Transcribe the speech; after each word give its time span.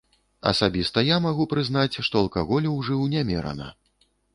Асабіста 0.51 1.03
я 1.09 1.19
магу 1.27 1.47
прызнаць, 1.53 2.01
што 2.09 2.15
алкаголю 2.25 2.77
ўжыў 2.83 3.09
нямерана. 3.17 3.75